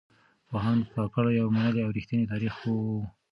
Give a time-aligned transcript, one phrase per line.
[0.49, 3.01] پوهاند کاکړ يو منلی او رښتينی تاريخ پوه و.